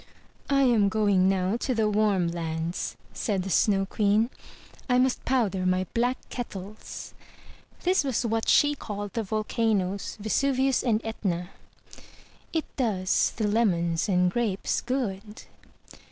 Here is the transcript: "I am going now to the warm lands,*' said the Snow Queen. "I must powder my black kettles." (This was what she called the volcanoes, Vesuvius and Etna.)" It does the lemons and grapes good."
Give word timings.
"I 0.49 0.63
am 0.63 0.89
going 0.89 1.29
now 1.29 1.57
to 1.57 1.75
the 1.75 1.87
warm 1.87 2.29
lands,*' 2.29 2.97
said 3.13 3.43
the 3.43 3.51
Snow 3.51 3.85
Queen. 3.85 4.31
"I 4.89 4.97
must 4.97 5.23
powder 5.25 5.63
my 5.63 5.85
black 5.93 6.17
kettles." 6.29 7.13
(This 7.83 8.03
was 8.03 8.25
what 8.25 8.49
she 8.49 8.73
called 8.73 9.13
the 9.13 9.21
volcanoes, 9.21 10.17
Vesuvius 10.19 10.81
and 10.81 11.01
Etna.)" 11.03 11.51
It 12.51 12.65
does 12.77 13.33
the 13.35 13.45
lemons 13.47 14.09
and 14.09 14.31
grapes 14.31 14.81
good." 14.81 15.43